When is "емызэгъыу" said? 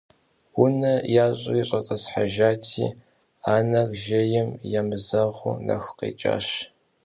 4.79-5.55